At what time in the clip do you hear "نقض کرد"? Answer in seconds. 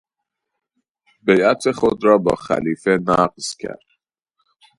3.07-3.79